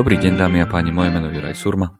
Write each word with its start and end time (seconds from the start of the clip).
Dobrý 0.00 0.16
deň 0.16 0.32
dámy 0.40 0.64
a 0.64 0.66
páni, 0.66 0.96
moje 0.96 1.12
meno 1.12 1.28
je 1.28 1.36
Juraj 1.36 1.60
Surma. 1.60 1.92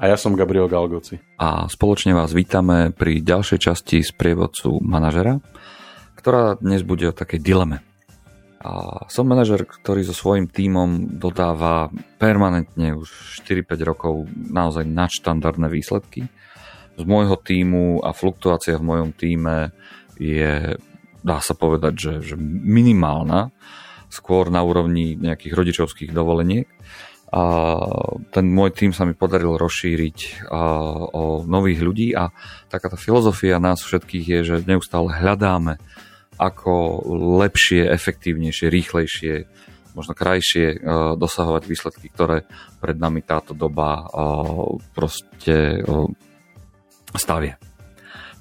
A 0.00 0.08
ja 0.08 0.16
som 0.16 0.32
Gabriel 0.32 0.72
Galgoci. 0.72 1.20
A 1.36 1.68
spoločne 1.68 2.16
vás 2.16 2.32
vítame 2.32 2.96
pri 2.96 3.20
ďalšej 3.20 3.60
časti 3.60 4.00
z 4.00 4.08
prievodcu 4.16 4.80
manažera, 4.80 5.36
ktorá 6.16 6.56
dnes 6.56 6.80
bude 6.80 7.04
o 7.04 7.12
takej 7.12 7.44
dileme. 7.44 7.84
A 8.64 9.04
som 9.12 9.28
manažer, 9.28 9.68
ktorý 9.68 10.08
so 10.08 10.16
svojím 10.16 10.48
tímom 10.48 11.20
dodáva 11.20 11.92
permanentne 12.16 12.96
už 12.96 13.12
4-5 13.44 13.84
rokov 13.84 14.24
naozaj 14.32 14.88
nadštandardné 14.88 15.68
výsledky. 15.68 16.32
Z 16.96 17.04
môjho 17.04 17.36
týmu 17.36 18.00
a 18.00 18.16
fluktuácia 18.16 18.80
v 18.80 18.88
mojom 18.96 19.12
týme 19.12 19.76
je, 20.16 20.72
dá 21.20 21.44
sa 21.44 21.52
povedať, 21.52 22.00
že, 22.00 22.32
že 22.32 22.34
minimálna, 22.40 23.52
skôr 24.08 24.48
na 24.48 24.64
úrovni 24.64 25.20
nejakých 25.20 25.52
rodičovských 25.52 26.16
dovoleniek. 26.16 26.64
A 27.34 27.42
ten 28.30 28.46
môj 28.46 28.70
tým 28.70 28.94
sa 28.94 29.02
mi 29.02 29.12
podaril 29.18 29.58
rozšíriť 29.58 30.46
o 31.10 31.42
nových 31.42 31.80
ľudí 31.82 32.08
a 32.14 32.30
taká 32.70 32.86
tá 32.86 32.94
filozofia 32.94 33.58
nás 33.58 33.82
všetkých 33.82 34.24
je, 34.24 34.40
že 34.46 34.56
neustále 34.68 35.10
hľadáme 35.10 35.82
ako 36.38 37.02
lepšie, 37.42 37.88
efektívnejšie, 37.88 38.70
rýchlejšie, 38.70 39.34
možno 39.96 40.12
krajšie 40.12 40.76
uh, 40.76 40.78
dosahovať 41.16 41.62
výsledky, 41.64 42.12
ktoré 42.12 42.44
pred 42.78 43.00
nami 43.00 43.24
táto 43.24 43.56
doba 43.56 44.04
uh, 44.04 44.76
proste 44.92 45.80
stavia. 47.16 47.56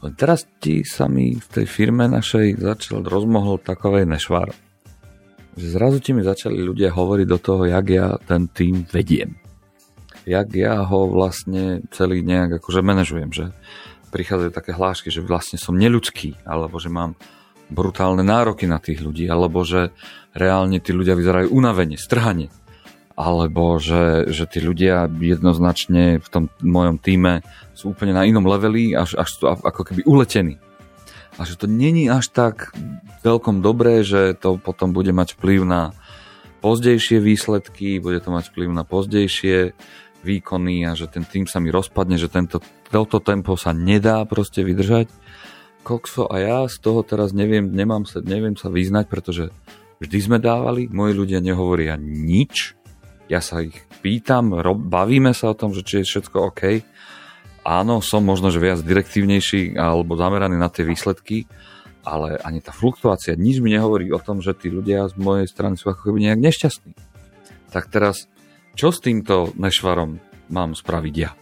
Len 0.04 0.14
teraz 0.14 0.44
ti 0.60 0.84
sa 0.84 1.08
mi 1.08 1.34
v 1.40 1.48
tej 1.50 1.66
firme 1.66 2.06
našej 2.12 2.60
začal 2.60 3.02
rozmohol 3.02 3.64
takovej 3.64 4.05
nešvar. 4.05 4.65
Že 5.56 5.68
zrazu 5.72 5.98
ti 6.04 6.12
mi 6.12 6.20
začali 6.20 6.60
ľudia 6.60 6.92
hovoriť 6.92 7.28
do 7.28 7.40
toho, 7.40 7.64
jak 7.64 7.86
ja 7.88 8.20
ten 8.28 8.52
tým 8.52 8.84
vediem. 8.92 9.40
Jak 10.28 10.52
ja 10.52 10.84
ho 10.84 11.08
vlastne 11.08 11.86
celý 11.96 12.26
nejak 12.26 12.60
akože 12.60 12.82
manažujem, 12.84 13.32
že 13.32 13.46
prichádzajú 14.12 14.52
také 14.52 14.72
hlášky, 14.76 15.12
že 15.12 15.24
vlastne 15.24 15.56
som 15.56 15.76
neľudský, 15.76 16.44
alebo 16.44 16.80
že 16.80 16.92
mám 16.92 17.16
brutálne 17.72 18.24
nároky 18.24 18.68
na 18.68 18.80
tých 18.80 19.00
ľudí, 19.04 19.28
alebo 19.28 19.64
že 19.64 19.96
reálne 20.36 20.80
tí 20.84 20.92
ľudia 20.92 21.16
vyzerajú 21.16 21.52
unavene, 21.52 21.96
strhane, 21.96 22.52
alebo 23.16 23.80
že, 23.80 24.28
že 24.28 24.44
tí 24.48 24.60
ľudia 24.60 25.08
jednoznačne 25.08 26.20
v 26.20 26.28
tom 26.28 26.44
mojom 26.60 27.00
týme 27.00 27.44
sú 27.72 27.96
úplne 27.96 28.12
na 28.12 28.28
inom 28.28 28.44
leveli, 28.44 28.92
až, 28.92 29.16
až 29.16 29.30
sú 29.32 29.48
ako 29.48 29.82
keby 29.88 30.04
uletení. 30.04 30.60
A 31.36 31.44
že 31.44 31.60
to 31.60 31.68
není 31.68 32.08
až 32.08 32.32
tak 32.32 32.72
veľkom 33.26 33.60
dobré, 33.60 34.05
že 34.08 34.38
to 34.38 34.55
potom 34.55 34.96
bude 34.96 35.12
mať 35.12 35.36
vplyv 35.36 35.68
na 35.68 35.92
pozdejšie 36.64 37.20
výsledky, 37.20 38.00
bude 38.00 38.24
to 38.24 38.32
mať 38.32 38.50
vplyv 38.50 38.70
na 38.72 38.88
pozdejšie 38.88 39.76
výkony 40.26 40.88
a 40.90 40.98
že 40.98 41.05
ten 41.05 41.22
tým 41.22 41.46
sa 41.46 41.62
mi 41.62 41.70
rozpadne, 41.70 42.18
že 42.18 42.32
tento, 42.32 42.58
toto 42.90 43.22
tempo 43.22 43.54
sa 43.54 43.76
nedá 43.76 44.26
proste 44.26 44.66
vydržať 44.66 45.14
kokso 45.86 46.26
a 46.26 46.42
ja 46.42 46.58
z 46.66 46.82
toho 46.82 47.05
teraz 47.05 47.30
neviem, 47.30 47.70
nemám 47.70 48.10
sa, 48.10 48.18
neviem 48.26 48.58
sa 48.58 48.74
vyznať, 48.74 49.05
pretože 49.05 49.54
vždy 50.02 50.18
sme 50.18 50.38
dávali, 50.42 50.90
moji 50.90 51.14
ľudia 51.14 51.40
nehovoria 51.46 51.94
nič, 52.02 52.74
ja 53.30 53.38
sa 53.42 53.62
ich 53.62 53.77
pýtam, 54.02 54.58
rob, 54.58 54.82
bavíme 54.82 55.34
sa 55.38 55.54
o 55.54 55.58
tom, 55.58 55.77
že 55.77 55.86
či 55.86 56.02
je 56.02 56.10
všetko 56.10 56.38
OK. 56.49 56.62
Áno, 57.66 57.98
som 57.98 58.21
možno, 58.21 58.54
že 58.54 58.62
viac 58.62 58.85
direktívnejší 58.85 59.74
alebo 59.74 60.13
zameraný 60.13 60.54
na 60.54 60.70
tie 60.70 60.85
výsledky, 60.85 61.49
ale 62.05 62.38
ani 62.46 62.62
tá 62.62 62.70
fluktuácia 62.70 63.34
nič 63.34 63.58
mi 63.58 63.74
nehovorí 63.74 64.13
o 64.13 64.22
tom, 64.22 64.38
že 64.38 64.53
tí 64.53 64.69
ľudia 64.69 65.09
z 65.09 65.18
mojej 65.18 65.50
strany 65.50 65.74
sú 65.74 65.90
ako 65.90 66.13
keby 66.13 66.30
nejak 66.30 66.46
nešťastní. 66.46 66.94
Tak 67.74 67.90
teraz, 67.90 68.30
čo 68.78 68.94
s 68.94 69.02
týmto 69.02 69.50
nešvarom 69.58 70.22
mám 70.53 70.78
spraviť 70.78 71.16
ja? 71.18 71.34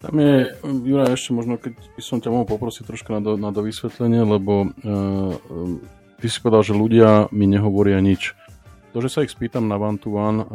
Tam 0.00 0.16
je, 0.16 0.52
Jura, 0.64 1.12
ešte 1.12 1.36
možno, 1.36 1.60
keď 1.60 1.76
by 1.76 2.02
som 2.04 2.20
ťa 2.24 2.32
mohol 2.32 2.48
poprosiť 2.48 2.84
troška 2.88 3.16
na, 3.16 3.20
do, 3.20 3.32
na 3.36 3.52
dovysvetlenie, 3.52 4.24
lebo 4.24 4.68
uh, 4.68 5.36
ty 6.20 6.26
si 6.32 6.40
povedal, 6.40 6.64
že 6.64 6.76
ľudia 6.76 7.28
mi 7.32 7.44
nehovoria 7.44 8.00
nič. 8.00 8.36
To, 8.94 9.02
že 9.02 9.10
sa 9.10 9.26
ich 9.26 9.34
spýtam 9.34 9.66
na 9.66 9.74
one 9.74 9.98
to 9.98 10.14
one, 10.14 10.46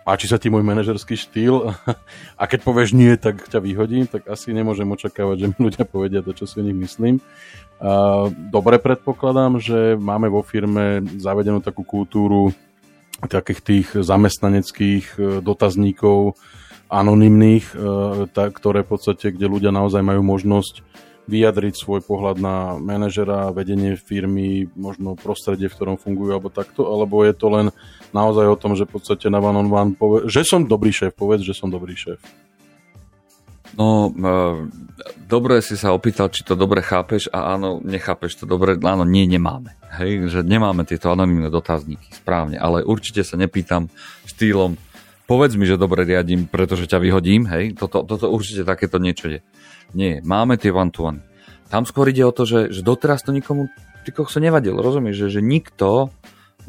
páči 0.00 0.32
sa 0.32 0.40
ti 0.40 0.48
môj 0.48 0.64
manažerský 0.64 1.12
štýl 1.12 1.76
a 2.40 2.42
keď 2.48 2.64
povieš 2.64 2.96
nie, 2.96 3.12
tak 3.20 3.44
ťa 3.52 3.60
vyhodím, 3.60 4.08
tak 4.08 4.24
asi 4.32 4.56
nemôžem 4.56 4.88
očakávať, 4.88 5.36
že 5.36 5.46
mi 5.52 5.58
ľudia 5.68 5.84
povedia 5.84 6.24
to, 6.24 6.32
čo 6.32 6.48
si 6.48 6.56
o 6.56 6.64
nich 6.64 6.72
myslím. 6.72 7.20
Dobre 8.48 8.80
predpokladám, 8.80 9.60
že 9.60 9.92
máme 10.00 10.32
vo 10.32 10.40
firme 10.40 11.04
zavedenú 11.20 11.60
takú 11.60 11.84
kultúru 11.84 12.56
takých 13.28 13.60
tých 13.60 13.88
zamestnaneckých 13.92 15.20
dotazníkov, 15.44 16.32
anonymných, 16.88 17.66
e, 17.74 18.28
ktoré 18.30 18.86
v 18.86 18.90
podstate, 18.94 19.34
kde 19.34 19.50
ľudia 19.50 19.74
naozaj 19.74 20.06
majú 20.06 20.22
možnosť 20.22 20.86
vyjadriť 21.26 21.74
svoj 21.74 22.06
pohľad 22.06 22.38
na 22.38 22.78
manažera, 22.78 23.50
vedenie 23.50 23.98
firmy, 23.98 24.70
možno 24.78 25.18
prostredie, 25.18 25.66
v 25.66 25.74
ktorom 25.74 25.96
fungujú, 25.98 26.38
alebo 26.38 26.50
takto, 26.54 26.86
alebo 26.86 27.26
je 27.26 27.34
to 27.34 27.46
len 27.50 27.66
naozaj 28.14 28.46
o 28.46 28.56
tom, 28.58 28.78
že 28.78 28.86
v 28.86 28.98
podstate 28.98 29.26
na 29.26 29.42
one 29.42 29.66
on 29.66 29.68
one 29.68 29.92
povie, 29.98 30.30
že 30.30 30.46
som 30.46 30.62
dobrý 30.62 30.94
šéf, 30.94 31.18
povedz, 31.18 31.42
že 31.42 31.58
som 31.58 31.66
dobrý 31.66 31.98
šéf. 31.98 32.22
No, 33.76 34.08
e, 34.08 34.22
dobre 35.28 35.60
si 35.60 35.76
sa 35.76 35.92
opýtal, 35.92 36.32
či 36.32 36.46
to 36.46 36.56
dobre 36.56 36.80
chápeš 36.80 37.28
a 37.28 37.58
áno, 37.58 37.82
nechápeš 37.84 38.40
to 38.40 38.44
dobre, 38.48 38.78
áno, 38.80 39.04
nie, 39.04 39.28
nemáme. 39.28 39.76
Hej, 40.00 40.32
že 40.32 40.40
nemáme 40.40 40.88
tieto 40.88 41.12
anonimné 41.12 41.52
dotazníky, 41.52 42.08
správne, 42.16 42.56
ale 42.56 42.86
určite 42.86 43.20
sa 43.20 43.36
nepýtam 43.36 43.92
štýlom, 44.24 44.80
povedz 45.28 45.58
mi, 45.58 45.68
že 45.68 45.76
dobre 45.76 46.08
riadím, 46.08 46.48
pretože 46.48 46.88
ťa 46.88 47.02
vyhodím, 47.02 47.44
hej, 47.52 47.76
toto, 47.76 48.06
toto 48.06 48.32
určite 48.32 48.64
takéto 48.64 48.96
niečo 48.96 49.28
je. 49.28 49.40
Nie, 49.94 50.24
máme 50.24 50.58
tie 50.58 50.74
one. 50.74 51.22
Tam 51.66 51.82
skôr 51.82 52.10
ide 52.10 52.22
o 52.22 52.30
to, 52.30 52.46
že, 52.46 52.70
že 52.70 52.82
doteraz 52.86 53.26
to 53.26 53.34
nikomu 53.34 53.66
ty 54.06 54.14
sa 54.14 54.38
nevadil, 54.38 54.78
rozumieš, 54.78 55.26
že, 55.26 55.38
že 55.38 55.40
nikto 55.42 56.14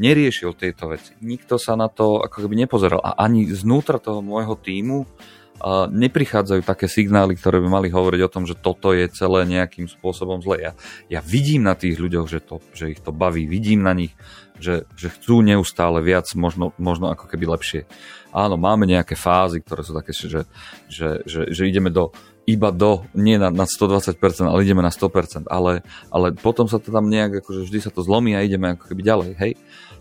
neriešil 0.01 0.57
tieto 0.57 0.89
veci. 0.89 1.13
Nikto 1.22 1.61
sa 1.61 1.78
na 1.78 1.85
to 1.85 2.25
ako 2.25 2.45
keby 2.45 2.66
nepozeral. 2.66 3.01
A 3.05 3.13
ani 3.13 3.45
znútra 3.53 4.01
toho 4.01 4.25
môjho 4.25 4.57
týmu 4.57 5.05
uh, 5.05 5.85
neprichádzajú 5.89 6.61
také 6.66 6.89
signály, 6.89 7.38
ktoré 7.38 7.61
by 7.61 7.69
mali 7.69 7.88
hovoriť 7.94 8.22
o 8.25 8.33
tom, 8.33 8.50
že 8.50 8.57
toto 8.57 8.89
je 8.94 9.05
celé 9.13 9.45
nejakým 9.45 9.85
spôsobom 9.85 10.41
zle. 10.41 10.66
Ja, 10.66 10.72
ja 11.13 11.22
vidím 11.22 11.66
na 11.66 11.78
tých 11.78 12.01
ľuďoch, 12.01 12.25
že, 12.25 12.41
to, 12.41 12.57
že 12.73 12.97
ich 12.97 13.01
to 13.05 13.13
baví, 13.13 13.45
vidím 13.45 13.85
na 13.85 13.94
nich, 13.94 14.17
že, 14.57 14.89
že 14.97 15.13
chcú 15.13 15.45
neustále 15.45 16.01
viac, 16.01 16.25
možno, 16.34 16.73
možno 16.81 17.13
ako 17.13 17.29
keby 17.29 17.45
lepšie. 17.53 17.85
Áno, 18.34 18.57
máme 18.57 18.89
nejaké 18.89 19.13
fázy, 19.13 19.61
ktoré 19.61 19.81
sú 19.85 19.94
také, 19.94 20.13
že, 20.13 20.45
že, 20.89 21.22
že, 21.25 21.41
že 21.53 21.63
ideme 21.69 21.94
do, 21.94 22.13
iba 22.47 22.72
do, 22.72 23.03
nie 23.12 23.35
na, 23.35 23.52
na 23.52 23.68
120%, 23.68 24.16
ale 24.47 24.63
ideme 24.63 24.80
na 24.80 24.90
100%, 24.90 25.52
ale, 25.52 25.84
ale 26.08 26.31
potom 26.31 26.72
sa 26.72 26.80
to 26.80 26.96
tam 26.96 27.12
nejak, 27.12 27.44
akože 27.44 27.68
vždy 27.68 27.80
sa 27.84 27.91
to 27.91 28.00
zlomí 28.00 28.40
a 28.40 28.41
ideme 28.41 28.72
ako 28.74 28.88
keby 28.88 29.02
ďalej, 29.03 29.31
hej. 29.35 29.52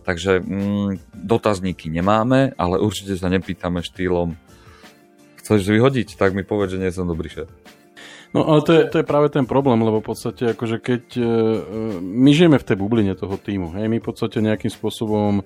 Takže 0.06 0.38
mm, 0.38 1.18
dotazníky 1.26 1.90
nemáme, 1.90 2.54
ale 2.54 2.78
určite 2.78 3.18
sa 3.18 3.26
nepýtame 3.26 3.82
štýlom 3.82 4.38
chceš 5.42 5.66
vyhodiť, 5.66 6.14
tak 6.14 6.38
mi 6.38 6.46
povedz, 6.46 6.78
že 6.78 6.82
nie 6.82 6.94
som 6.94 7.06
dobrý 7.06 7.30
šéf. 7.30 7.50
No 8.34 8.46
ale 8.46 8.62
to 8.66 8.74
je, 8.74 8.82
to 8.90 8.96
je 9.02 9.06
práve 9.06 9.30
ten 9.30 9.46
problém, 9.46 9.78
lebo 9.78 10.02
v 10.02 10.10
podstate 10.10 10.54
akože 10.54 10.82
keď 10.82 11.04
e, 11.14 11.22
my 12.02 12.30
žijeme 12.34 12.58
v 12.58 12.66
tej 12.66 12.76
bubline 12.76 13.14
toho 13.14 13.38
týmu, 13.38 13.74
hej, 13.78 13.86
my 13.86 14.02
v 14.02 14.06
podstate 14.06 14.42
nejakým 14.42 14.68
spôsobom 14.68 15.40
e, 15.40 15.42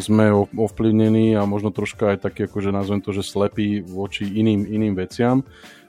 sme 0.00 0.28
ovplyvnení 0.52 1.32
a 1.36 1.48
možno 1.48 1.72
troška 1.72 2.12
aj 2.12 2.28
taký, 2.28 2.48
akože 2.48 2.70
nazvem 2.70 3.00
to, 3.00 3.16
že 3.16 3.24
slepí 3.24 3.80
voči 3.80 4.28
iným, 4.28 4.68
iným 4.68 4.94
veciam, 4.94 5.40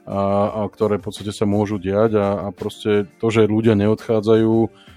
a, 0.04 0.20
a 0.52 0.60
ktoré 0.68 1.00
v 1.00 1.08
podstate 1.08 1.32
sa 1.32 1.48
môžu 1.48 1.80
diať 1.80 2.20
a, 2.20 2.28
a 2.44 2.48
proste 2.52 3.08
to, 3.18 3.26
že 3.32 3.48
ľudia 3.48 3.72
neodchádzajú, 3.72 4.54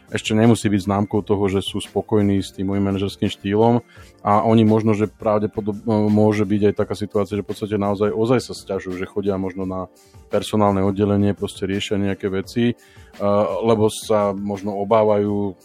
ešte 0.07 0.31
nemusí 0.31 0.71
byť 0.71 0.87
známkou 0.87 1.19
toho, 1.19 1.51
že 1.51 1.59
sú 1.59 1.83
spokojní 1.83 2.39
s 2.39 2.55
tým 2.55 2.71
môjim 2.71 2.83
manažerským 2.83 3.27
štýlom 3.27 3.83
a 4.23 4.43
oni 4.43 4.63
možno, 4.63 4.95
že 4.95 5.11
pravdepodobne 5.11 6.07
môže 6.07 6.47
byť 6.47 6.71
aj 6.71 6.73
taká 6.79 6.95
situácia, 6.95 7.35
že 7.35 7.43
v 7.43 7.49
podstate 7.51 7.75
naozaj 7.75 8.15
ozaj 8.15 8.39
sa 8.39 8.53
stiažujú, 8.55 8.95
že 8.95 9.07
chodia 9.11 9.35
možno 9.35 9.67
na 9.67 9.91
personálne 10.31 10.79
oddelenie, 10.83 11.35
proste 11.35 11.67
riešia 11.67 11.99
nejaké 11.99 12.31
veci, 12.31 12.79
lebo 13.63 13.91
sa 13.91 14.31
možno 14.31 14.79
obávajú 14.79 15.59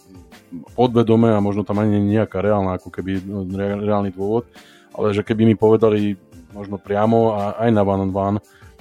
podvedome 0.75 1.31
a 1.31 1.43
možno 1.43 1.63
tam 1.63 1.79
ani 1.79 1.97
nie 1.97 2.03
je 2.03 2.09
nejaká 2.19 2.43
reálna, 2.43 2.77
ako 2.77 2.91
keby 2.91 3.23
no, 3.23 3.47
reálny 3.79 4.11
dôvod, 4.11 4.47
ale 4.91 5.15
že 5.15 5.25
keby 5.25 5.47
mi 5.47 5.55
povedali 5.55 6.19
možno 6.53 6.77
priamo 6.77 7.33
a 7.33 7.43
aj 7.63 7.69
na 7.73 7.81
one 7.81 8.03
on 8.05 8.13
one, 8.13 8.37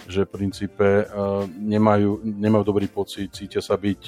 že 0.08 0.26
v 0.26 0.32
princípe 0.34 1.06
nemajú, 1.58 2.22
nemajú 2.24 2.64
dobrý 2.66 2.86
pocit, 2.90 3.30
cítia 3.30 3.62
sa 3.62 3.78
byť 3.78 4.02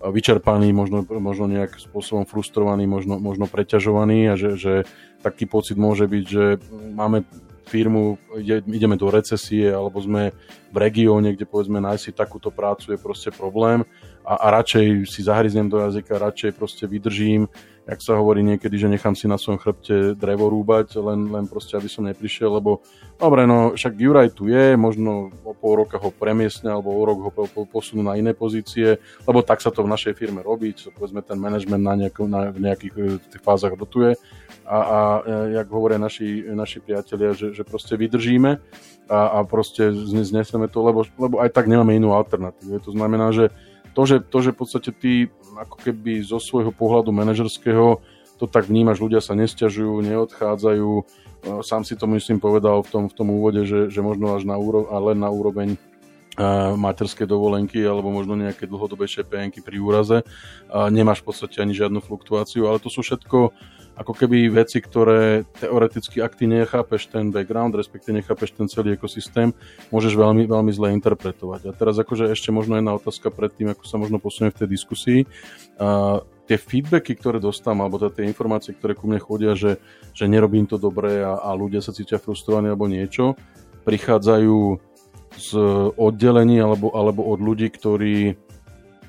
vyčerpaný, 0.00 0.72
možno, 0.72 1.04
možno 1.04 1.44
nejak 1.44 1.76
spôsobom 1.76 2.24
frustrovaný, 2.24 2.88
možno, 2.88 3.20
možno 3.20 3.44
preťažovaný 3.44 4.32
a 4.32 4.34
že, 4.36 4.56
že 4.56 4.74
taký 5.20 5.44
pocit 5.44 5.76
môže 5.76 6.08
byť, 6.08 6.24
že 6.24 6.56
máme 6.96 7.28
firmu, 7.68 8.16
ide, 8.40 8.64
ideme 8.66 8.96
do 8.96 9.12
recesie 9.12 9.68
alebo 9.68 10.00
sme 10.00 10.34
v 10.72 10.76
regióne, 10.80 11.36
kde 11.36 11.46
povedzme 11.46 11.78
nájsť 11.78 12.02
si 12.02 12.12
takúto 12.16 12.50
prácu 12.50 12.96
je 12.96 12.98
proste 12.98 13.30
problém 13.30 13.84
a, 14.24 14.40
a 14.40 14.46
radšej 14.58 15.06
si 15.06 15.20
zahryznem 15.22 15.68
do 15.68 15.78
jazyka, 15.78 16.18
radšej 16.18 16.56
proste 16.56 16.88
vydržím, 16.88 17.46
jak 17.90 18.00
sa 18.06 18.14
hovorí 18.14 18.46
niekedy, 18.46 18.78
že 18.78 18.86
nechám 18.86 19.18
si 19.18 19.26
na 19.26 19.34
svojom 19.34 19.58
chrbte 19.58 20.14
drevo 20.14 20.46
rúbať, 20.46 20.94
len, 21.02 21.26
len 21.26 21.50
proste, 21.50 21.74
aby 21.74 21.90
som 21.90 22.06
neprišiel, 22.06 22.62
lebo 22.62 22.86
dobre, 23.18 23.50
no 23.50 23.74
však 23.74 23.98
Juraj 23.98 24.30
tu 24.30 24.46
je, 24.46 24.78
možno 24.78 25.34
o 25.42 25.50
pol 25.50 25.82
roka 25.82 25.98
ho 25.98 26.14
premiesňa, 26.14 26.70
alebo 26.78 26.94
o 26.94 27.02
rok 27.02 27.18
ho 27.34 27.64
posunú 27.66 28.06
na 28.06 28.14
iné 28.14 28.30
pozície, 28.30 29.02
lebo 29.26 29.42
tak 29.42 29.58
sa 29.58 29.74
to 29.74 29.82
v 29.82 29.90
našej 29.90 30.14
firme 30.14 30.38
robí, 30.38 30.70
čo 30.70 30.94
povedzme 30.94 31.18
ten 31.26 31.34
manažment 31.34 31.82
na, 31.82 31.98
nejako, 31.98 32.30
na 32.30 32.54
v 32.54 32.62
nejakých 32.62 32.94
e, 32.94 33.02
tých 33.18 33.42
fázach 33.42 33.74
dotuje 33.74 34.14
a, 34.70 34.78
a 34.78 34.98
e, 35.26 35.58
jak 35.58 35.66
hovoria 35.74 35.98
naši, 35.98 36.46
naši 36.54 36.78
priatelia, 36.78 37.34
že, 37.34 37.50
že 37.50 37.66
proste 37.66 37.98
vydržíme 37.98 38.62
a, 39.10 39.20
a 39.34 39.38
proste 39.42 39.90
zneseme 39.90 40.70
to, 40.70 40.78
lebo, 40.86 41.02
lebo 41.18 41.42
aj 41.42 41.50
tak 41.50 41.66
nemáme 41.66 41.98
inú 41.98 42.14
alternatívu. 42.14 42.78
To 42.86 42.94
znamená, 42.94 43.34
že 43.34 43.50
to, 43.92 44.02
že, 44.06 44.16
to, 44.22 44.38
že 44.40 44.50
v 44.54 44.58
podstate 44.58 44.90
ty 44.94 45.12
ako 45.58 45.76
keby 45.82 46.22
zo 46.22 46.38
svojho 46.38 46.70
pohľadu 46.70 47.10
manažerského 47.10 48.00
to 48.40 48.48
tak 48.48 48.72
vnímaš, 48.72 49.04
ľudia 49.04 49.20
sa 49.20 49.36
nesťažujú, 49.36 50.00
neodchádzajú. 50.00 50.90
E, 50.96 51.02
sám 51.60 51.84
si 51.84 51.92
to 51.92 52.08
myslím 52.16 52.40
povedal 52.40 52.80
v 52.80 52.88
tom, 52.88 53.04
v 53.12 53.14
tom 53.14 53.28
úvode, 53.28 53.68
že, 53.68 53.92
že 53.92 54.00
možno 54.00 54.32
až 54.32 54.48
na 54.48 54.56
úro, 54.56 54.88
len 54.88 55.20
na 55.20 55.28
úroveň 55.28 55.76
materskej 56.78 57.26
dovolenky 57.26 57.82
alebo 57.82 58.14
možno 58.14 58.38
nejaké 58.38 58.70
dlhodobé 58.70 59.10
šepenky 59.10 59.60
pri 59.60 59.82
úraze. 59.82 60.22
Nemáš 60.70 61.26
v 61.26 61.34
podstate 61.34 61.58
ani 61.58 61.74
žiadnu 61.74 61.98
fluktuáciu, 61.98 62.70
ale 62.70 62.78
to 62.78 62.86
sú 62.86 63.02
všetko 63.02 63.50
ako 64.00 64.16
keby 64.16 64.48
veci, 64.48 64.80
ktoré 64.80 65.44
teoreticky, 65.60 66.24
ak 66.24 66.32
ty 66.32 66.48
nechápeš 66.48 67.12
ten 67.12 67.28
background, 67.28 67.76
respektíve 67.76 68.16
nechápeš 68.16 68.56
ten 68.56 68.64
celý 68.64 68.96
ekosystém, 68.96 69.52
môžeš 69.92 70.16
veľmi, 70.16 70.48
veľmi 70.48 70.72
zle 70.72 70.96
interpretovať. 70.96 71.68
A 71.68 71.76
teraz 71.76 72.00
akože 72.00 72.32
ešte 72.32 72.48
možno 72.48 72.80
jedna 72.80 72.96
otázka 72.96 73.28
pred 73.28 73.52
tým, 73.52 73.76
ako 73.76 73.84
sa 73.84 74.00
možno 74.00 74.16
posunie 74.16 74.48
v 74.56 74.64
tej 74.64 74.68
diskusii. 74.72 75.20
Uh, 75.76 76.24
tie 76.48 76.56
feedbacky, 76.56 77.12
ktoré 77.12 77.44
dostávam, 77.44 77.84
alebo 77.84 78.00
teda 78.00 78.16
tie 78.16 78.24
informácie, 78.24 78.72
ktoré 78.72 78.96
ku 78.96 79.04
mne 79.04 79.20
chodia, 79.20 79.52
že, 79.52 79.76
že 80.16 80.24
nerobím 80.24 80.64
to 80.64 80.80
dobre 80.80 81.20
a, 81.20 81.36
a 81.36 81.52
ľudia 81.52 81.84
sa 81.84 81.92
cítia 81.92 82.16
frustrovaní 82.16 82.72
alebo 82.72 82.88
niečo, 82.88 83.36
prichádzajú 83.84 84.80
z 85.36 85.50
oddelení 85.94 86.58
alebo, 86.58 86.90
alebo 86.94 87.26
od 87.30 87.38
ľudí, 87.42 87.70
ktorí 87.70 88.34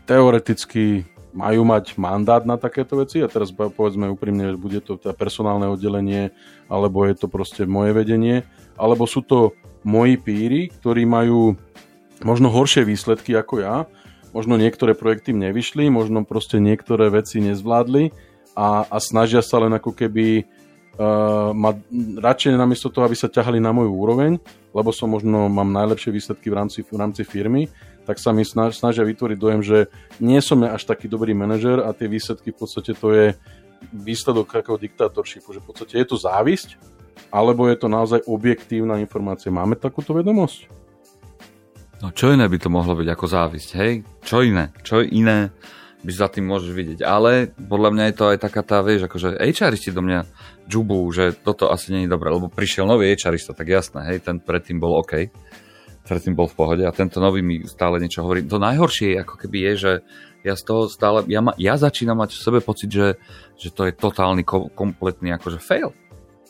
teoreticky 0.06 1.06
majú 1.32 1.64
mať 1.64 1.96
mandát 1.96 2.44
na 2.44 2.60
takéto 2.60 3.00
veci? 3.00 3.24
A 3.24 3.32
teraz 3.32 3.56
povedzme 3.56 4.12
úprimne, 4.12 4.54
bude 4.60 4.84
to 4.84 5.00
teda 5.00 5.16
personálne 5.16 5.66
oddelenie 5.72 6.36
alebo 6.68 7.08
je 7.08 7.16
to 7.16 7.28
proste 7.32 7.64
moje 7.66 7.96
vedenie, 7.96 8.44
alebo 8.76 9.08
sú 9.08 9.24
to 9.24 9.56
moji 9.82 10.20
píry, 10.20 10.70
ktorí 10.70 11.08
majú 11.08 11.58
možno 12.22 12.54
horšie 12.54 12.86
výsledky 12.86 13.34
ako 13.34 13.66
ja, 13.66 13.76
možno 14.32 14.56
niektoré 14.56 14.96
projekty 14.96 15.36
nevyšli, 15.36 15.90
možno 15.90 16.24
proste 16.24 16.62
niektoré 16.62 17.10
veci 17.12 17.42
nezvládli 17.42 18.14
a, 18.56 18.88
a 18.88 18.98
snažia 19.02 19.42
sa 19.44 19.60
len 19.64 19.74
ako 19.76 19.92
keby 19.96 20.46
uh, 20.98 21.52
ma, 21.56 21.78
radšej 22.20 22.58
namiesto 22.58 22.92
toho, 22.92 23.08
aby 23.08 23.16
sa 23.16 23.32
ťahali 23.32 23.62
na 23.62 23.72
moju 23.72 23.92
úroveň, 23.92 24.42
lebo 24.72 24.90
som 24.92 25.12
možno 25.12 25.52
mám 25.52 25.72
najlepšie 25.72 26.12
výsledky 26.12 26.48
v 26.52 26.56
rámci, 26.58 26.80
v 26.84 26.98
rámci 26.98 27.24
firmy, 27.28 27.68
tak 28.08 28.18
sa 28.18 28.34
mi 28.34 28.42
snažia 28.44 29.06
vytvoriť 29.06 29.38
dojem, 29.38 29.62
že 29.62 29.88
nie 30.18 30.42
som 30.42 30.58
ja 30.66 30.74
až 30.74 30.90
taký 30.90 31.06
dobrý 31.06 31.38
manažer 31.38 31.86
a 31.86 31.94
tie 31.94 32.10
výsledky 32.10 32.50
v 32.50 32.58
podstate 32.58 32.98
to 32.98 33.14
je 33.14 33.38
výsledok 33.94 34.50
takého 34.50 34.78
diktátorshipu, 34.78 35.54
že 35.54 35.62
v 35.62 35.68
podstate 35.70 35.94
je 36.02 36.08
to 36.10 36.18
závisť, 36.18 36.78
alebo 37.30 37.70
je 37.70 37.78
to 37.78 37.88
naozaj 37.88 38.20
objektívna 38.26 38.98
informácia. 39.00 39.54
Máme 39.54 39.78
takúto 39.78 40.18
vedomosť? 40.18 40.70
No 42.02 42.10
čo 42.10 42.34
iné 42.34 42.50
by 42.50 42.58
to 42.58 42.70
mohlo 42.74 42.98
byť 42.98 43.08
ako 43.14 43.26
závisť, 43.30 43.70
hej? 43.78 44.02
Čo 44.26 44.42
iné? 44.42 44.74
Čo 44.82 45.06
iné 45.06 45.54
by 46.01 46.12
za 46.12 46.27
tým 46.30 46.50
môžeš 46.50 46.71
vidieť? 46.74 47.00
Ale 47.06 47.53
podľa 47.56 47.89
mňa 47.94 48.03
je 48.09 48.15
to 48.18 48.25
aj 48.33 48.38
taká 48.42 48.62
tá, 48.65 48.81
vieš, 48.81 49.06
akože 49.06 49.38
HRisti 49.38 49.94
do 49.94 50.01
mňa 50.01 50.25
džubu, 50.65 51.06
že 51.13 51.38
toto 51.38 51.69
asi 51.69 51.94
nie 51.94 52.01
je 52.06 52.13
dobré, 52.13 52.33
lebo 52.33 52.50
prišiel 52.50 52.89
nový 52.89 53.13
HRista, 53.13 53.53
tak 53.53 53.69
jasné, 53.69 54.06
hej, 54.09 54.25
ten 54.25 54.42
predtým 54.42 54.81
bol 54.81 54.98
OK 54.98 55.30
predtým 56.01 56.33
bol 56.33 56.50
v 56.50 56.57
pohode 56.57 56.83
a 56.83 56.92
tento 56.92 57.21
nový 57.21 57.45
mi 57.45 57.62
stále 57.69 58.01
niečo 58.01 58.25
hovorí. 58.25 58.42
To 58.50 58.57
najhoršie 58.57 59.15
je, 59.15 59.21
ako 59.21 59.36
keby 59.38 59.57
je, 59.71 59.74
že 59.77 59.92
ja 60.42 60.57
z 60.57 60.63
toho 60.65 60.81
stále, 60.89 61.21
ja, 61.30 61.39
ma, 61.45 61.53
ja 61.62 61.77
začínam 61.77 62.18
mať 62.18 62.33
v 62.33 62.44
sebe 62.44 62.59
pocit, 62.59 62.89
že, 62.89 63.21
že 63.56 63.69
to 63.69 63.86
je 63.86 63.94
totálny, 63.94 64.42
kompletný 64.74 65.38
akože 65.38 65.62
fail. 65.62 65.94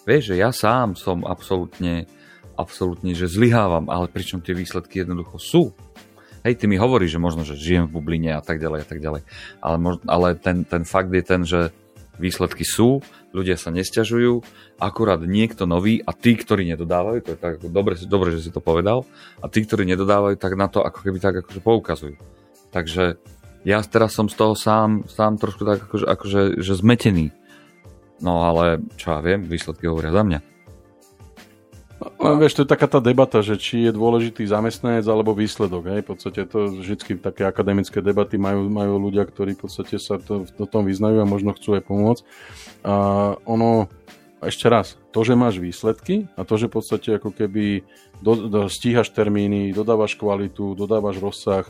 Vieš, 0.07 0.33
že 0.33 0.35
ja 0.39 0.49
sám 0.55 0.95
som 0.95 1.27
absolútne, 1.27 2.07
absolútne, 2.55 3.11
že 3.11 3.27
zlyhávam, 3.29 3.91
ale 3.91 4.07
pričom 4.07 4.39
tie 4.39 4.55
výsledky 4.55 5.03
jednoducho 5.03 5.37
sú. 5.37 5.63
Hej, 6.41 6.57
ty 6.57 6.65
mi 6.65 6.81
hovoríš, 6.81 7.17
že 7.17 7.21
možno, 7.21 7.45
že 7.45 7.53
žijem 7.53 7.85
v 7.85 8.01
bubline 8.01 8.33
a 8.33 8.41
tak 8.41 8.57
ďalej 8.57 8.79
a 8.81 8.87
tak 8.87 8.97
ďalej. 8.97 9.21
Ale, 9.61 9.75
možno, 9.77 10.01
ale 10.09 10.27
ten, 10.33 10.65
ten 10.65 10.81
fakt 10.89 11.13
je 11.13 11.21
ten, 11.21 11.45
že 11.45 11.69
výsledky 12.17 12.65
sú, 12.65 13.01
ľudia 13.33 13.57
sa 13.57 13.69
nesťažujú, 13.69 14.41
akurát 14.81 15.21
niekto 15.21 15.69
nový 15.69 16.01
a 16.01 16.13
tí, 16.13 16.33
ktorí 16.33 16.65
nedodávajú, 16.73 17.19
to 17.25 17.29
je 17.33 17.39
tak 17.39 17.53
dobre, 17.61 17.97
dobre, 18.05 18.33
že 18.33 18.49
si 18.49 18.51
to 18.53 18.61
povedal, 18.61 19.05
a 19.41 19.45
tí, 19.49 19.65
ktorí 19.65 19.85
nedodávajú, 19.89 20.37
tak 20.37 20.53
na 20.57 20.69
to 20.69 20.81
ako 20.81 20.99
keby 21.01 21.17
tak 21.17 21.41
akože 21.45 21.61
poukazujú. 21.61 22.15
Takže 22.73 23.21
ja 23.61 23.77
teraz 23.85 24.17
som 24.17 24.25
z 24.25 24.35
toho 24.37 24.57
sám, 24.57 25.05
sám 25.05 25.37
trošku 25.37 25.61
tak 25.61 25.85
akože, 25.85 26.05
akože 26.09 26.41
že 26.57 26.73
zmetený. 26.73 27.29
No 28.21 28.45
ale 28.45 28.81
čo 28.97 29.17
ja 29.17 29.21
viem, 29.21 29.45
výsledky 29.45 29.89
hovoria 29.89 30.13
za 30.13 30.25
mňa. 30.25 30.50
No, 32.01 32.33
vieš, 32.41 32.57
to 32.57 32.61
je 32.65 32.73
taká 32.73 32.89
tá 32.89 32.97
debata, 32.97 33.45
že 33.45 33.61
či 33.61 33.85
je 33.85 33.93
dôležitý 33.93 34.41
zamestnanec 34.49 35.05
alebo 35.05 35.37
výsledok. 35.37 35.83
Hej? 35.85 35.99
V 36.01 36.09
podstate 36.09 36.41
to 36.49 36.81
vždy 36.81 37.21
také 37.21 37.45
akademické 37.45 38.01
debaty 38.01 38.41
majú, 38.41 38.65
majú 38.73 38.97
ľudia, 38.97 39.21
ktorí 39.21 39.53
v 39.53 39.69
podstate 39.69 40.01
sa 40.01 40.17
to, 40.17 40.49
to 40.49 40.65
tom 40.65 40.89
vyznajú 40.89 41.21
a 41.21 41.29
možno 41.29 41.53
chcú 41.53 41.77
aj 41.77 41.83
pomôcť. 41.85 42.23
A 42.81 42.93
ono, 43.45 43.85
ešte 44.41 44.65
raz, 44.65 44.97
to, 45.13 45.21
že 45.21 45.37
máš 45.37 45.61
výsledky 45.61 46.25
a 46.33 46.41
to, 46.41 46.57
že 46.57 46.65
v 46.65 46.73
podstate 46.81 47.09
ako 47.21 47.29
keby 47.29 47.85
do, 48.17 48.49
do, 48.49 48.59
stíhaš 48.65 49.13
termíny, 49.13 49.69
dodávaš 49.69 50.17
kvalitu, 50.17 50.73
dodávaš 50.73 51.21
rozsah, 51.21 51.65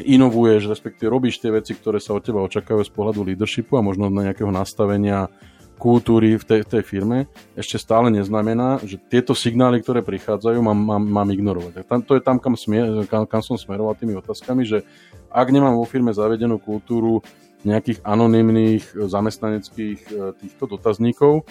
inovuješ, 0.00 0.72
respektíve 0.72 1.08
robíš 1.12 1.40
tie 1.40 1.52
veci, 1.52 1.76
ktoré 1.76 2.00
sa 2.00 2.16
od 2.16 2.24
teba 2.24 2.44
očakávajú 2.44 2.84
z 2.84 2.92
pohľadu 2.92 3.20
leadershipu 3.28 3.76
a 3.76 3.84
možno 3.84 4.08
na 4.08 4.32
nejakého 4.32 4.52
nastavenia 4.52 5.28
kultúry 5.76 6.40
v 6.40 6.44
tej, 6.44 6.60
tej 6.64 6.82
firme, 6.82 7.28
ešte 7.52 7.76
stále 7.76 8.08
neznamená, 8.08 8.80
že 8.82 8.96
tieto 8.96 9.36
signály, 9.36 9.84
ktoré 9.84 10.00
prichádzajú, 10.00 10.58
mám, 10.64 10.76
mám, 10.76 11.04
mám 11.04 11.28
ignorovať. 11.28 11.84
Tam, 11.84 12.00
to 12.00 12.16
je 12.16 12.22
tam, 12.24 12.40
kam, 12.40 12.56
smier, 12.56 13.04
kam, 13.06 13.28
kam 13.28 13.44
som 13.44 13.60
smeroval 13.60 13.92
tými 13.96 14.16
otázkami, 14.16 14.64
že 14.64 14.82
ak 15.28 15.46
nemám 15.52 15.76
vo 15.76 15.84
firme 15.84 16.16
zavedenú 16.16 16.56
kultúru 16.56 17.20
nejakých 17.62 18.00
anonymných 18.06 18.94
zamestnaneckých 18.94 19.98
e, 20.06 20.12
týchto 20.38 20.64
dotazníkov, 20.70 21.44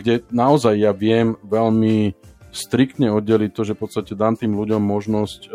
kde 0.00 0.24
naozaj 0.32 0.74
ja 0.80 0.92
viem 0.96 1.36
veľmi 1.44 2.16
striktne 2.54 3.10
oddeliť 3.10 3.50
to, 3.50 3.62
že 3.66 3.74
v 3.74 3.82
podstate 3.82 4.12
dám 4.14 4.38
tým 4.38 4.54
ľuďom 4.54 4.78
možnosť 4.78 5.40
e, 5.44 5.48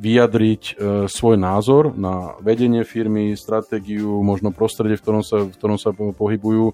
vyjadriť 0.00 0.62
e, 0.64 0.72
svoj 1.12 1.36
názor 1.36 1.92
na 1.92 2.34
vedenie 2.40 2.82
firmy, 2.88 3.36
stratégiu, 3.36 4.24
možno 4.24 4.50
prostredie, 4.50 4.96
v 4.96 5.04
ktorom 5.04 5.22
sa, 5.22 5.44
v 5.44 5.52
ktorom 5.52 5.76
sa 5.76 5.92
pohybujú 5.92 6.72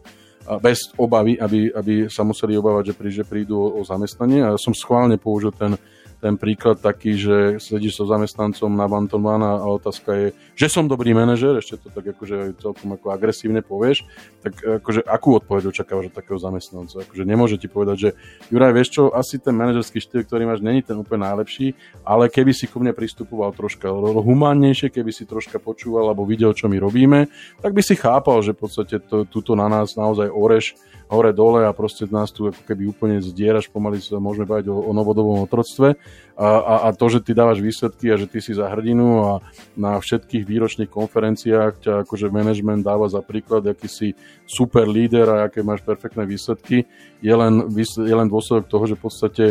bez 0.59 0.91
obavy, 0.99 1.39
aby, 1.39 1.71
aby 1.71 1.95
sa 2.11 2.27
museli 2.27 2.59
obávať, 2.59 2.91
že, 2.91 2.95
prí, 2.99 3.11
že 3.15 3.23
prídu 3.27 3.59
o, 3.63 3.79
o 3.79 3.81
zamestnanie. 3.87 4.43
A 4.43 4.55
ja 4.55 4.59
som 4.59 4.75
schválne 4.75 5.19
použil 5.19 5.55
ten 5.55 5.79
ten 6.23 6.39
príklad 6.39 6.79
taký, 6.79 7.19
že 7.19 7.59
sedíš 7.59 7.99
so 7.99 8.07
zamestnancom 8.07 8.71
na 8.71 8.87
Banton 8.87 9.27
a 9.27 9.59
otázka 9.67 10.15
je, 10.15 10.29
že 10.53 10.67
som 10.69 10.85
dobrý 10.85 11.17
manažer, 11.17 11.57
ešte 11.57 11.81
to 11.81 11.89
tak 11.89 12.13
akože 12.13 12.61
celkom 12.61 12.95
ako 12.97 13.13
agresívne 13.13 13.65
povieš, 13.65 14.05
tak 14.45 14.59
akože 14.61 15.01
akú 15.05 15.41
odpoveď 15.41 15.73
očakávaš 15.73 16.13
od 16.13 16.15
takého 16.15 16.39
zamestnanca? 16.39 17.03
Akože 17.05 17.25
nemôže 17.25 17.57
ti 17.57 17.67
povedať, 17.73 17.97
že 17.97 18.11
Juraj, 18.53 18.73
vieš 18.77 18.89
čo, 18.93 19.03
asi 19.13 19.41
ten 19.41 19.57
manažerský 19.57 19.99
štýl, 20.01 20.29
ktorý 20.29 20.45
máš, 20.45 20.61
není 20.61 20.85
ten 20.85 20.97
úplne 20.99 21.25
najlepší, 21.29 21.73
ale 22.05 22.29
keby 22.29 22.53
si 22.53 22.69
ku 22.69 22.79
mne 22.81 22.93
pristupoval 22.93 23.57
troška 23.57 23.89
humánnejšie, 24.21 24.93
keby 24.93 25.11
si 25.11 25.25
troška 25.25 25.57
počúval 25.57 26.13
alebo 26.13 26.29
videl, 26.29 26.53
čo 26.53 26.69
my 26.69 26.77
robíme, 26.77 27.33
tak 27.65 27.73
by 27.73 27.83
si 27.85 27.97
chápal, 27.97 28.45
že 28.45 28.53
v 28.53 28.61
podstate 28.61 28.97
to, 29.01 29.25
túto 29.25 29.57
na 29.57 29.67
nás 29.73 29.97
naozaj 29.97 30.29
oreš 30.29 30.77
hore 31.13 31.33
dole 31.37 31.69
a 31.69 31.77
proste 31.77 32.09
nás 32.09 32.33
tu 32.33 32.49
ako 32.49 32.63
keby 32.65 32.89
úplne 32.89 33.21
zdieraš, 33.21 33.69
pomaly 33.69 34.01
sa 34.01 34.17
môžeme 34.17 34.49
baviť 34.49 34.73
o, 34.73 34.89
o 34.89 34.91
novodobom 34.97 35.45
otroctve 35.45 36.01
a, 36.33 36.49
a, 36.49 36.75
a 36.89 36.97
to, 36.97 37.13
že 37.13 37.21
ty 37.21 37.37
dávaš 37.37 37.61
výsledky 37.61 38.09
a 38.09 38.17
že 38.17 38.25
ty 38.25 38.41
si 38.41 38.57
za 38.57 38.65
hrdinu 38.73 39.21
a 39.21 39.33
na 39.77 40.01
všetkých 40.01 40.45
výročných 40.53 40.93
konferenciách 40.93 41.73
ťa 41.81 41.93
akože 42.05 42.29
management 42.29 42.85
dáva 42.85 43.09
za 43.09 43.25
príklad, 43.25 43.65
aký 43.65 43.89
si 43.89 44.09
super 44.45 44.85
líder 44.85 45.25
a 45.33 45.37
aké 45.49 45.65
máš 45.65 45.81
perfektné 45.81 46.29
výsledky, 46.29 46.85
je 47.25 47.35
len, 47.35 47.65
je 47.81 48.15
len 48.15 48.29
dôsledok 48.29 48.69
toho, 48.69 48.85
že 48.85 48.99
v 49.01 49.03
podstate 49.03 49.45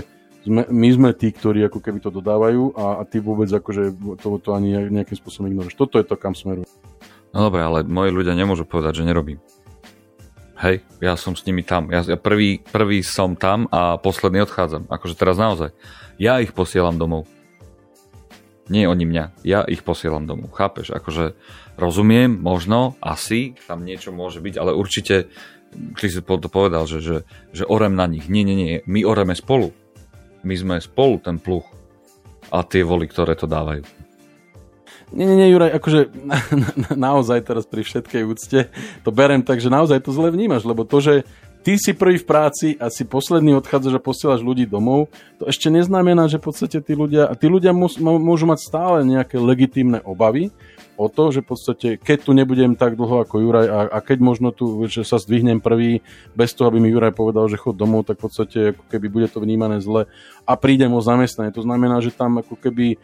sme, 0.45 0.65
my 0.69 0.89
sme 0.93 1.09
tí, 1.17 1.33
ktorí 1.33 1.65
ako 1.65 1.79
keby 1.81 2.01
to 2.01 2.13
dodávajú 2.13 2.77
a, 2.77 3.01
a 3.01 3.03
ty 3.05 3.17
vôbec 3.21 3.49
akože 3.49 3.93
to, 4.21 4.37
to 4.41 4.49
ani 4.53 4.89
nejakým 4.89 5.17
spôsobom 5.17 5.49
ignoruješ. 5.49 5.77
Toto 5.77 5.97
je 5.97 6.05
to, 6.05 6.17
kam 6.17 6.37
smerujem. 6.37 6.69
No 7.31 7.47
dobre, 7.47 7.61
ale 7.63 7.87
moji 7.87 8.11
ľudia 8.11 8.35
nemôžu 8.35 8.67
povedať, 8.67 9.01
že 9.01 9.07
nerobím. 9.07 9.39
Hej, 10.61 10.85
ja 11.01 11.17
som 11.17 11.33
s 11.33 11.41
nimi 11.49 11.65
tam. 11.65 11.89
Ja, 11.89 12.05
ja 12.05 12.17
prvý, 12.21 12.61
prvý 12.61 13.01
som 13.01 13.33
tam 13.33 13.65
a 13.73 13.97
posledný 13.97 14.45
odchádzam. 14.45 14.85
Akože 14.93 15.17
teraz 15.17 15.41
naozaj. 15.41 15.73
Ja 16.21 16.37
ich 16.37 16.53
posielam 16.53 17.01
domov. 17.01 17.25
Nie 18.71 18.87
oni 18.87 19.03
mňa. 19.03 19.43
Ja 19.43 19.67
ich 19.67 19.83
posielam 19.83 20.23
domov. 20.23 20.55
Chápeš? 20.55 20.95
Akože 20.95 21.35
rozumiem, 21.75 22.39
možno, 22.39 22.95
asi, 23.03 23.59
tam 23.67 23.83
niečo 23.83 24.15
môže 24.15 24.39
byť, 24.39 24.55
ale 24.55 24.71
určite, 24.71 25.27
ty 25.99 26.05
si 26.07 26.23
to 26.23 26.47
povedal, 26.47 26.87
že, 26.87 27.03
že, 27.03 27.17
že 27.51 27.67
orem 27.67 27.91
na 27.99 28.07
nich. 28.07 28.31
Nie, 28.31 28.47
nie, 28.47 28.55
nie. 28.55 28.79
My 28.87 29.03
oreme 29.03 29.35
spolu. 29.35 29.75
My 30.47 30.55
sme 30.55 30.79
spolu 30.79 31.19
ten 31.19 31.35
pluch 31.35 31.67
a 32.47 32.63
tie 32.63 32.87
voly, 32.87 33.11
ktoré 33.11 33.35
to 33.35 33.43
dávajú. 33.43 33.83
Nie, 35.11 35.27
nie, 35.27 35.35
nie, 35.35 35.51
Juraj, 35.51 35.75
akože 35.75 35.99
na, 36.31 36.39
na, 36.55 36.89
naozaj 36.95 37.43
teraz 37.43 37.67
pri 37.67 37.83
všetkej 37.83 38.23
úcte 38.23 38.71
to 39.03 39.09
berem 39.11 39.43
tak, 39.43 39.59
že 39.59 39.67
naozaj 39.67 39.99
to 40.07 40.15
zle 40.15 40.31
vnímaš, 40.31 40.63
lebo 40.63 40.87
to, 40.87 41.03
že 41.03 41.13
ty 41.61 41.77
si 41.77 41.93
prvý 41.93 42.17
v 42.17 42.27
práci 42.27 42.67
a 42.81 42.89
si 42.89 43.05
posledný 43.05 43.57
odchádzaš 43.61 43.97
a 43.97 44.01
posielaš 44.03 44.41
ľudí 44.41 44.65
domov, 44.65 45.13
to 45.37 45.45
ešte 45.45 45.69
neznamená, 45.69 46.25
že 46.27 46.41
v 46.41 46.49
podstate 46.49 46.77
tí 46.81 46.93
ľudia, 46.97 47.29
a 47.29 47.33
tí 47.37 47.45
ľudia 47.47 47.71
môžu 47.73 48.45
mať 48.49 48.59
stále 48.61 48.97
nejaké 49.05 49.37
legitímne 49.37 50.01
obavy 50.01 50.49
o 51.01 51.09
to, 51.09 51.33
že 51.33 51.41
v 51.41 51.47
podstate, 51.49 51.87
keď 51.97 52.17
tu 52.29 52.31
nebudem 52.37 52.77
tak 52.77 52.93
dlho 52.93 53.25
ako 53.25 53.41
Juraj 53.41 53.67
a, 53.69 53.79
a 53.89 53.97
keď 54.05 54.17
možno 54.21 54.53
tu, 54.53 54.85
že 54.85 55.01
sa 55.01 55.17
zdvihnem 55.17 55.57
prvý, 55.57 56.05
bez 56.37 56.53
toho, 56.53 56.69
aby 56.69 56.77
mi 56.77 56.93
Juraj 56.93 57.17
povedal, 57.17 57.49
že 57.49 57.57
chod 57.57 57.73
domov, 57.73 58.05
tak 58.05 58.21
v 58.21 58.29
podstate 58.29 58.59
ako 58.77 58.83
keby 58.85 59.07
bude 59.09 59.27
to 59.33 59.41
vnímané 59.41 59.81
zle 59.81 60.05
a 60.45 60.53
prídem 60.53 60.93
o 60.93 61.01
zamestnanie. 61.01 61.55
To 61.57 61.65
znamená, 61.65 62.05
že 62.05 62.13
tam 62.13 62.37
ako 62.37 62.53
keby 62.53 63.01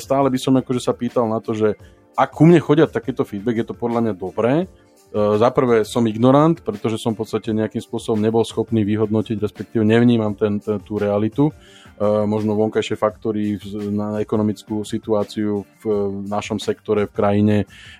stále 0.00 0.32
by 0.32 0.38
som 0.40 0.56
akože 0.56 0.80
sa 0.80 0.96
pýtal 0.96 1.28
na 1.28 1.44
to, 1.44 1.52
že 1.52 1.76
ak 2.16 2.32
ku 2.32 2.48
mne 2.48 2.60
chodia 2.60 2.88
takýto 2.88 3.28
feedback, 3.28 3.62
je 3.62 3.66
to 3.68 3.76
podľa 3.76 4.00
mňa 4.00 4.14
dobré, 4.16 4.68
za 5.10 5.48
prvé 5.50 5.82
som 5.82 6.06
ignorant, 6.06 6.54
pretože 6.62 7.02
som 7.02 7.18
v 7.18 7.26
podstate 7.26 7.50
nejakým 7.50 7.82
spôsobom 7.82 8.22
nebol 8.22 8.46
schopný 8.46 8.86
vyhodnotiť, 8.86 9.42
respektíve 9.42 9.82
nevnímam 9.82 10.38
ten, 10.38 10.62
ten, 10.62 10.78
tú 10.78 11.02
realitu. 11.02 11.50
Uh, 12.00 12.24
možno 12.24 12.56
vonkajšie 12.56 12.96
faktory 12.96 13.60
na 13.92 14.24
ekonomickú 14.24 14.88
situáciu 14.88 15.68
v, 15.84 15.84
našom 16.32 16.56
sektore, 16.56 17.04
v 17.04 17.12
krajine, 17.12 17.56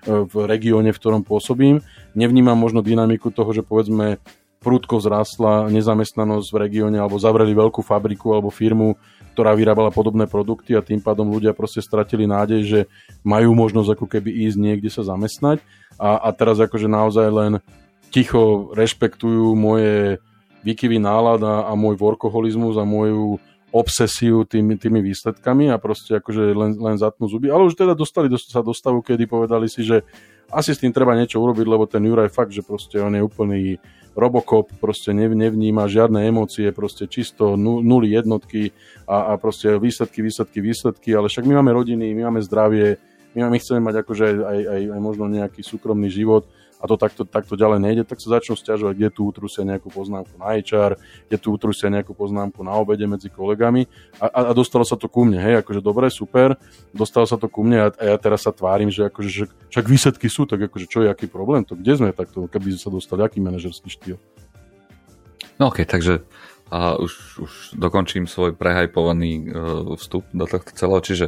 uh, 0.09 0.25
v 0.25 0.49
regióne, 0.49 0.89
v 0.89 1.01
ktorom 1.03 1.21
pôsobím. 1.21 1.85
Nevnímam 2.17 2.57
možno 2.57 2.81
dynamiku 2.81 3.29
toho, 3.29 3.53
že 3.53 3.61
povedzme 3.61 4.17
prúdko 4.61 5.01
vzrástla 5.01 5.69
nezamestnanosť 5.73 6.49
v 6.49 6.61
regióne 6.61 6.97
alebo 6.97 7.21
zavreli 7.21 7.53
veľkú 7.53 7.85
fabriku 7.85 8.33
alebo 8.33 8.49
firmu, 8.49 8.97
ktorá 9.41 9.57
vyrábala 9.57 9.89
podobné 9.89 10.29
produkty 10.29 10.77
a 10.77 10.85
tým 10.85 11.01
pádom 11.01 11.33
ľudia 11.33 11.57
proste 11.57 11.81
stratili 11.81 12.29
nádej, 12.29 12.61
že 12.61 12.81
majú 13.25 13.57
možnosť 13.57 13.97
ako 13.97 14.05
keby 14.05 14.29
ísť 14.45 14.61
niekde 14.61 14.93
sa 14.93 15.01
zamestnať 15.01 15.65
a, 15.97 16.29
a 16.29 16.37
teraz 16.37 16.61
akože 16.61 16.85
naozaj 16.85 17.25
len 17.33 17.53
ticho 18.13 18.69
rešpektujú 18.77 19.57
moje 19.57 20.21
výkyvy 20.61 21.01
nálada 21.01 21.65
a 21.65 21.73
môj 21.73 21.97
workoholizmus 21.97 22.77
a 22.77 22.85
moju 22.85 23.41
obsesiu 23.73 24.45
tými, 24.45 24.77
tými 24.77 25.01
výsledkami 25.01 25.73
a 25.73 25.81
proste 25.81 26.21
akože 26.21 26.53
len, 26.53 26.77
len 26.77 27.01
zatnú 27.01 27.25
zuby. 27.25 27.49
Ale 27.49 27.65
už 27.65 27.81
teda 27.81 27.97
dostali 27.97 28.29
do, 28.29 28.37
sa 28.37 28.61
do 28.61 28.77
stavu, 28.77 29.01
kedy 29.01 29.25
povedali 29.25 29.73
si, 29.73 29.81
že 29.81 30.05
asi 30.53 30.77
s 30.77 30.85
tým 30.85 30.93
treba 30.93 31.17
niečo 31.17 31.41
urobiť, 31.41 31.65
lebo 31.65 31.89
ten 31.89 32.05
Juraj 32.05 32.29
fakt, 32.29 32.53
že 32.53 32.61
proste 32.61 33.01
on 33.01 33.17
je 33.17 33.25
úplný 33.25 33.81
Robocop, 34.19 34.69
proste 34.83 35.15
nevníma 35.15 35.87
žiadne 35.87 36.27
emócie, 36.27 36.69
proste 36.75 37.07
čisto 37.07 37.55
nuly 37.61 38.11
jednotky 38.11 38.75
a, 39.07 39.33
a 39.35 39.39
proste 39.39 39.79
výsledky, 39.79 40.21
výsledky, 40.21 40.59
výsledky, 40.59 41.11
ale 41.15 41.31
však 41.31 41.47
my 41.47 41.63
máme 41.63 41.71
rodiny, 41.73 42.11
my 42.15 42.27
máme 42.29 42.43
zdravie, 42.43 42.99
my, 43.39 43.47
my 43.47 43.59
chceme 43.63 43.81
mať 43.81 44.03
akože 44.03 44.25
aj, 44.43 44.59
aj, 44.67 44.83
aj 44.99 45.01
možno 45.01 45.31
nejaký 45.31 45.63
súkromný 45.63 46.11
život 46.11 46.51
a 46.81 46.85
to 46.89 46.97
takto, 46.97 47.23
takto 47.29 47.55
ďalej 47.61 47.79
nejde, 47.85 48.03
tak 48.09 48.25
sa 48.25 48.41
začnú 48.41 48.57
stiažovať, 48.57 48.95
kde 48.97 49.11
tu 49.13 49.29
utrusia 49.29 49.69
nejakú 49.69 49.93
poznámku 49.93 50.33
na 50.41 50.57
HR, 50.57 50.97
kde 51.29 51.37
tu 51.37 51.53
utrusia 51.53 51.93
nejakú 51.93 52.17
poznámku 52.17 52.65
na 52.65 52.73
obede 52.73 53.05
medzi 53.05 53.29
kolegami 53.29 53.85
a, 54.17 54.27
a, 54.33 54.41
a 54.49 54.53
dostalo 54.57 54.83
sa 54.89 54.97
to 54.97 55.07
ku 55.13 55.29
mne, 55.29 55.37
hej, 55.37 55.61
akože 55.61 55.85
dobre, 55.85 56.09
super, 56.09 56.57
dostalo 56.97 57.29
sa 57.29 57.37
to 57.37 57.53
ku 57.53 57.61
mne 57.61 57.85
a, 57.85 57.89
a 57.93 58.05
ja 58.13 58.17
teraz 58.17 58.49
sa 58.49 58.53
tvárim, 58.57 58.89
že 58.89 59.13
akože, 59.13 59.31
že, 59.31 59.45
však 59.69 59.85
výsledky 59.85 60.27
sú, 60.33 60.49
tak 60.49 60.73
akože 60.73 60.89
čo 60.89 61.05
je, 61.05 61.13
aký 61.13 61.29
problém, 61.29 61.69
to 61.69 61.77
kde 61.77 62.01
sme 62.01 62.17
takto, 62.17 62.49
keby 62.49 62.73
sa 62.81 62.89
dostali, 62.89 63.21
aký 63.21 63.45
manažerský 63.45 63.93
štýl? 63.93 64.17
No 65.61 65.69
okej, 65.69 65.85
okay, 65.85 65.87
takže 65.87 66.15
a 66.71 66.95
už, 66.95 67.13
už 67.43 67.53
dokončím 67.75 68.31
svoj 68.31 68.55
prehajpovaný 68.55 69.51
uh, 69.51 69.99
vstup 69.99 70.23
do 70.31 70.47
tohto 70.47 70.71
celého, 70.71 71.03
čiže 71.03 71.27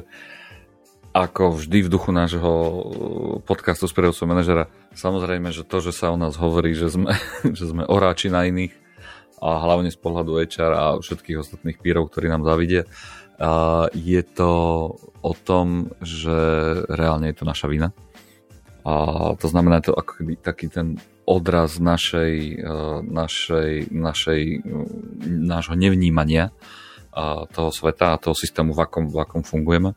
ako 1.13 1.61
vždy 1.61 1.85
v 1.85 1.93
duchu 1.93 2.09
nášho 2.09 2.49
uh, 2.49 2.83
podcastu 3.45 3.85
s 3.85 3.93
prírodcom 3.93 4.33
manažera, 4.33 4.73
samozrejme, 4.97 5.53
že 5.53 5.63
to, 5.69 5.85
že 5.85 5.93
sa 5.93 6.09
o 6.09 6.17
nás 6.17 6.41
hovorí, 6.41 6.73
že 6.73 6.89
sme, 6.89 7.13
že 7.59 7.69
sme 7.69 7.85
oráči 7.85 8.33
na 8.33 8.49
iných 8.49 8.73
a 9.45 9.61
hlavne 9.61 9.93
z 9.93 9.99
pohľadu 10.01 10.41
HR 10.41 10.73
a 10.73 10.85
všetkých 11.03 11.41
ostatných 11.43 11.79
pírov, 11.83 12.09
ktorí 12.09 12.31
nám 12.31 12.47
zavidia, 12.47 12.87
je 13.91 14.23
to 14.23 14.53
o 15.19 15.33
tom, 15.35 15.91
že 15.99 16.31
reálne 16.87 17.27
je 17.27 17.43
to 17.43 17.45
naša 17.51 17.67
vina. 17.67 17.91
A 18.87 18.95
to 19.35 19.51
znamená 19.51 19.83
to 19.83 19.99
ako 19.99 20.23
taký 20.39 20.71
ten 20.71 20.95
odraz 21.27 21.83
našej, 21.83 22.35
uh, 22.63 23.03
našej, 23.03 23.91
našej, 23.91 24.43
uh, 24.63 24.87
nášho 25.27 25.75
nevnímania 25.75 26.55
toho 27.53 27.69
sveta 27.69 28.17
a 28.17 28.21
toho 28.23 28.33
systému, 28.33 28.73
v 28.73 28.89
akom, 28.89 29.13
v 29.13 29.21
akom 29.21 29.45
fungujeme 29.45 29.93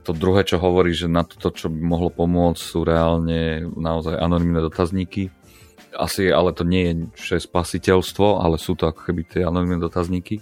to 0.00 0.16
druhé, 0.16 0.42
čo 0.44 0.56
hovorí, 0.56 0.96
že 0.96 1.06
na 1.06 1.22
to, 1.22 1.52
čo 1.52 1.68
by 1.68 1.80
mohlo 1.80 2.08
pomôcť, 2.08 2.60
sú 2.60 2.82
reálne 2.82 3.68
naozaj 3.76 4.16
anonimné 4.16 4.60
dotazníky. 4.64 5.28
Asi, 5.94 6.30
ale 6.30 6.54
to 6.54 6.62
nie 6.62 6.82
je 6.86 6.92
že 7.18 7.50
spasiteľstvo, 7.50 8.40
ale 8.40 8.56
sú 8.56 8.78
to 8.78 8.88
ako 8.88 9.10
keby 9.10 9.26
tie 9.26 9.42
anonimné 9.44 9.82
dotazníky. 9.82 10.40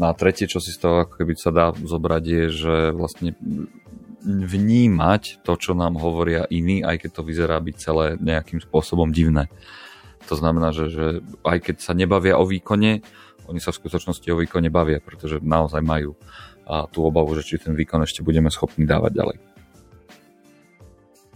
No 0.00 0.08
a 0.08 0.16
tretie, 0.16 0.48
čo 0.48 0.58
si 0.58 0.72
z 0.72 0.80
toho 0.80 1.04
ako 1.04 1.20
keby 1.20 1.32
sa 1.36 1.52
dá 1.52 1.76
zobrať, 1.76 2.22
je, 2.24 2.44
že 2.48 2.74
vlastne 2.96 3.36
vnímať 4.24 5.44
to, 5.44 5.52
čo 5.56 5.72
nám 5.72 5.96
hovoria 5.96 6.44
iní, 6.48 6.84
aj 6.84 7.04
keď 7.04 7.10
to 7.20 7.22
vyzerá 7.24 7.56
byť 7.60 7.76
celé 7.76 8.06
nejakým 8.20 8.60
spôsobom 8.60 9.12
divné. 9.12 9.48
To 10.28 10.36
znamená, 10.36 10.72
že, 10.72 10.92
že 10.92 11.06
aj 11.44 11.58
keď 11.64 11.76
sa 11.80 11.92
nebavia 11.96 12.36
o 12.36 12.44
výkone, 12.44 13.00
oni 13.50 13.58
sa 13.58 13.74
v 13.74 13.80
skutočnosti 13.82 14.28
o 14.30 14.40
výkone 14.40 14.70
bavia, 14.70 15.02
pretože 15.02 15.42
naozaj 15.42 15.82
majú 15.82 16.14
a 16.66 16.86
tú 16.88 17.04
obavu, 17.04 17.32
že 17.38 17.46
či 17.46 17.62
ten 17.62 17.76
výkon 17.76 18.02
ešte 18.04 18.24
budeme 18.24 18.52
schopní 18.52 18.84
dávať 18.88 19.12
ďalej. 19.14 19.38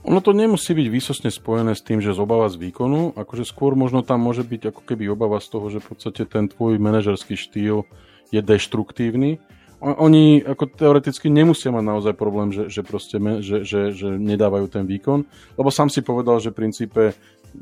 Ono 0.04 0.20
to 0.20 0.36
nemusí 0.36 0.76
byť 0.76 0.88
výsostne 0.92 1.32
spojené 1.32 1.72
s 1.72 1.80
tým, 1.80 2.04
že 2.04 2.12
z 2.12 2.20
obava 2.20 2.44
z 2.52 2.60
výkonu, 2.60 3.16
akože 3.16 3.48
skôr 3.48 3.72
možno 3.72 4.04
tam 4.04 4.20
môže 4.20 4.44
byť 4.44 4.68
ako 4.68 4.82
keby 4.84 5.08
obava 5.08 5.40
z 5.40 5.48
toho, 5.48 5.72
že 5.72 5.80
v 5.80 5.96
podstate 5.96 6.28
ten 6.28 6.44
tvoj 6.44 6.76
manažerský 6.76 7.40
štýl 7.40 7.88
je 8.28 8.40
deštruktívny. 8.44 9.40
Oni 9.80 10.44
ako 10.44 10.76
teoreticky 10.76 11.32
nemusia 11.32 11.72
mať 11.72 11.84
naozaj 11.84 12.14
problém, 12.16 12.52
že, 12.52 12.68
že, 12.68 12.84
proste, 12.84 13.16
že, 13.40 13.64
že, 13.64 13.96
že 13.96 14.08
nedávajú 14.16 14.68
ten 14.68 14.84
výkon, 14.84 15.24
lebo 15.56 15.68
sám 15.72 15.88
si 15.88 16.04
povedal, 16.04 16.36
že 16.40 16.52
v 16.52 16.60
princípe 16.60 17.02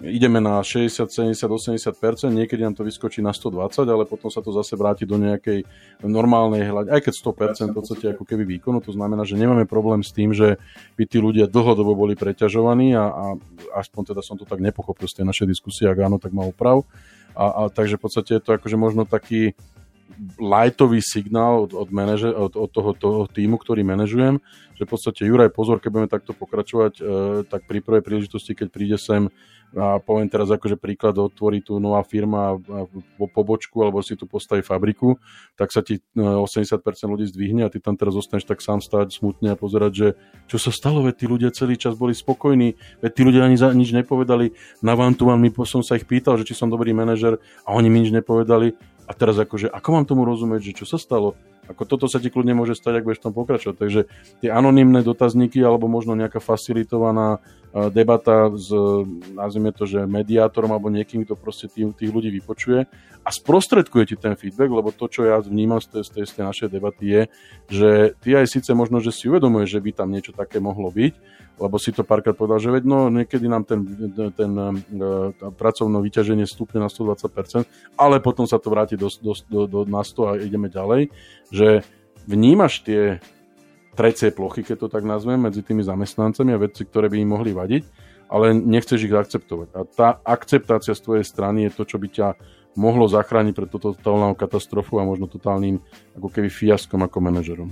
ideme 0.00 0.40
na 0.40 0.64
60, 0.64 1.12
70, 1.12 1.37
80%, 1.37 2.32
niekedy 2.32 2.64
nám 2.64 2.72
to 2.72 2.82
vyskočí 2.87 3.20
na 3.20 3.37
120, 3.37 3.84
ale 3.84 4.08
potom 4.08 4.32
sa 4.32 4.40
to 4.40 4.49
zase 4.49 4.72
vráti 4.72 5.04
do 5.04 5.20
nejakej 5.20 5.68
normálnej 6.00 6.64
hľade, 6.64 6.88
aj 6.88 7.00
keď 7.04 7.14
100% 7.20 7.68
v 7.68 7.76
podstate 7.76 8.04
ako 8.16 8.25
keby 8.25 8.49
výkonu, 8.56 8.80
to 8.80 8.96
znamená, 8.96 9.28
že 9.28 9.37
nemáme 9.37 9.68
problém 9.68 10.00
s 10.00 10.16
tým, 10.16 10.32
že 10.32 10.56
by 10.96 11.04
tí 11.04 11.20
ľudia 11.20 11.44
dlhodobo 11.44 11.92
boli 11.92 12.16
preťažovaní 12.16 12.96
a, 12.96 13.04
a 13.04 13.25
aspoň 13.76 14.16
teda 14.16 14.20
som 14.25 14.40
to 14.40 14.49
tak 14.49 14.64
nepochopil 14.64 15.04
z 15.04 15.20
tej 15.20 15.28
našej 15.28 15.46
diskusie, 15.46 15.84
ak 15.84 15.99
áno, 16.00 16.16
tak 16.16 16.32
má 16.32 16.49
uprav. 16.49 16.88
A, 17.37 17.44
a 17.49 17.61
takže 17.68 18.00
v 18.00 18.02
podstate 18.08 18.30
je 18.40 18.42
to 18.44 18.56
akože 18.56 18.76
možno 18.80 19.04
taký 19.04 19.52
lightový 20.38 21.00
signál 21.02 21.66
od, 21.66 21.73
od, 21.75 21.88
manaže, 21.90 22.31
od, 22.31 22.57
od 22.57 22.71
toho, 22.71 22.90
toho 22.92 23.21
týmu, 23.31 23.59
ktorý 23.59 23.83
manažujem, 23.83 24.38
že 24.76 24.83
v 24.85 24.90
podstate 24.90 25.28
Juraj, 25.28 25.54
pozor, 25.54 25.78
keď 25.78 25.90
budeme 25.90 26.11
takto 26.11 26.33
pokračovať, 26.35 26.92
e, 26.99 27.02
tak 27.47 27.66
pri 27.71 27.78
prvej 27.85 28.02
príležitosti, 28.02 28.57
keď 28.57 28.69
príde 28.73 28.97
sem 28.99 29.31
a 29.73 29.97
poviem 30.04 30.28
teraz 30.28 30.52
akože 30.52 30.76
príklad, 30.76 31.16
otvorí 31.16 31.64
tu 31.64 31.81
nová 31.81 32.04
firma 32.04 32.61
po 33.16 33.25
pobočku 33.25 33.81
alebo 33.81 34.04
si 34.04 34.21
tu 34.21 34.28
postaví 34.28 34.61
fabriku, 34.61 35.16
tak 35.57 35.73
sa 35.73 35.81
ti 35.81 36.04
80% 36.12 36.76
e, 36.76 37.09
ľudí 37.09 37.25
zdvihne 37.33 37.64
a 37.64 37.73
ty 37.73 37.81
tam 37.81 37.97
teraz 37.97 38.12
zostaneš 38.12 38.45
tak 38.45 38.61
sám 38.61 38.85
stáť 38.85 39.16
smutne 39.16 39.57
a 39.57 39.57
pozerať, 39.57 39.92
že 39.92 40.09
čo 40.45 40.61
sa 40.61 40.69
stalo, 40.69 41.00
veď 41.09 41.14
tí 41.16 41.26
ľudia 41.28 41.50
celý 41.57 41.81
čas 41.81 41.97
boli 41.97 42.12
spokojní, 42.12 42.76
veď 43.00 43.11
tí 43.16 43.23
ľudia 43.25 43.49
ani 43.49 43.57
za, 43.57 43.73
nič 43.73 43.97
nepovedali, 43.97 44.52
na 44.85 44.92
van 44.92 45.16
tu 45.16 45.25
mi 45.25 45.49
som 45.64 45.81
sa 45.81 45.97
ich 45.97 46.04
pýtal, 46.04 46.37
že 46.37 46.52
či 46.52 46.54
som 46.59 46.69
dobrý 46.69 46.92
manažer 46.92 47.40
a 47.64 47.73
oni 47.73 47.88
mi 47.88 48.04
nič 48.04 48.12
nepovedali 48.12 48.76
a 49.06 49.12
teraz 49.12 49.35
akože, 49.38 49.68
ako 49.68 49.88
mám 49.92 50.04
tomu 50.06 50.23
rozumieť, 50.23 50.73
že 50.73 50.76
čo 50.82 50.87
sa 50.87 50.99
stalo? 50.99 51.35
Ako 51.71 51.87
toto 51.87 52.06
sa 52.11 52.18
ti 52.18 52.30
kľudne 52.30 52.59
môže 52.59 52.75
stať, 52.75 53.02
ak 53.02 53.06
budeš 53.06 53.23
tam 53.23 53.35
pokračovať. 53.35 53.76
Takže 53.78 54.00
tie 54.42 54.50
anonimné 54.50 55.06
dotazníky 55.06 55.62
alebo 55.62 55.87
možno 55.87 56.18
nejaká 56.18 56.42
facilitovaná 56.42 57.38
debata 57.72 58.52
s, 58.52 58.68
nazvime 59.32 59.72
to, 59.72 59.88
že 59.88 60.04
mediátorom 60.04 60.76
alebo 60.76 60.92
niekým, 60.92 61.24
kto 61.24 61.40
proste 61.40 61.72
tých, 61.72 61.96
tých 61.96 62.12
ľudí 62.12 62.28
vypočuje 62.28 62.84
a 63.22 63.28
sprostredkuje 63.30 64.12
ti 64.12 64.16
ten 64.20 64.36
feedback, 64.36 64.68
lebo 64.68 64.92
to, 64.92 65.08
čo 65.08 65.24
ja 65.24 65.40
vnímam 65.40 65.80
z 65.80 65.88
tej, 65.88 66.02
z 66.04 66.10
tej, 66.12 66.24
z 66.28 66.32
tej 66.36 66.44
našej 66.44 66.68
debaty 66.68 67.04
je, 67.08 67.22
že 67.72 67.90
ty 68.20 68.36
aj 68.36 68.50
síce 68.50 68.70
možno, 68.76 69.00
že 69.00 69.14
si 69.14 69.30
uvedomuješ, 69.32 69.78
že 69.78 69.80
by 69.80 69.90
tam 69.94 70.12
niečo 70.12 70.36
také 70.36 70.60
mohlo 70.60 70.92
byť, 70.92 71.14
lebo 71.62 71.76
si 71.78 71.94
to 71.94 72.02
párkrát 72.02 72.34
povedal, 72.34 72.58
že 72.58 72.74
veď 72.74 72.84
no, 72.84 73.08
niekedy 73.08 73.46
nám 73.46 73.64
ten, 73.64 73.86
ten 74.36 74.52
uh, 74.52 75.32
pracovné 75.54 75.96
vyťaženie 76.02 76.44
stupne 76.44 76.82
na 76.82 76.90
120%, 76.90 77.64
ale 77.94 78.18
potom 78.18 78.44
sa 78.44 78.58
to 78.58 78.68
vráti 78.68 78.98
do, 78.98 79.08
do, 79.22 79.32
do, 79.48 79.60
do, 79.64 79.80
na 79.86 80.02
100 80.04 80.28
a 80.28 80.32
ideme 80.42 80.66
ďalej, 80.66 81.08
že 81.48 81.86
vnímaš 82.26 82.82
tie 82.82 83.22
trecie 83.92 84.32
plochy, 84.32 84.64
keď 84.64 84.87
to 84.87 84.88
tak 84.88 85.04
nazvem, 85.04 85.40
medzi 85.40 85.61
tými 85.61 85.84
zamestnancami 85.84 86.56
a 86.56 86.62
veci, 86.62 86.88
ktoré 86.88 87.12
by 87.12 87.16
im 87.20 87.30
mohli 87.30 87.52
vadiť, 87.52 87.82
ale 88.32 88.56
nechceš 88.56 89.04
ich 89.04 89.12
akceptovať. 89.12 89.68
A 89.76 89.80
tá 89.84 90.08
akceptácia 90.25 90.96
z 90.96 91.04
tvojej 91.04 91.25
strany 91.28 91.68
je 91.68 91.76
to, 91.76 91.84
čo 91.84 92.00
by 92.00 92.08
ťa 92.08 92.28
mohlo 92.72 93.04
zachrániť 93.04 93.52
pred 93.52 93.68
toto 93.68 93.92
totálnou 93.92 94.32
katastrofu 94.32 94.96
a 94.96 95.04
možno 95.04 95.28
totálnym 95.28 95.84
ako 96.16 96.28
keby 96.32 96.49
fiaskom 96.49 97.04
ako 97.04 97.20
manažerom. 97.20 97.70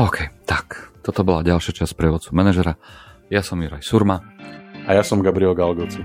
OK, 0.00 0.32
tak. 0.48 0.88
Toto 1.04 1.24
bola 1.24 1.44
ďalšia 1.44 1.84
časť 1.84 1.92
prevodcu 1.92 2.32
manažera. 2.32 2.80
Ja 3.28 3.44
som 3.44 3.60
Juraj 3.60 3.84
Surma. 3.84 4.24
A 4.88 4.96
ja 4.96 5.04
som 5.04 5.20
Gabriel 5.20 5.52
Galgoci. 5.52 6.00